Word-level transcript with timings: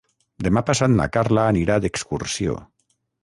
Demà 0.45 0.63
passat 0.69 0.91
na 0.93 1.07
Carla 1.17 1.45
anirà 1.51 1.77
d'excursió. 1.83 2.57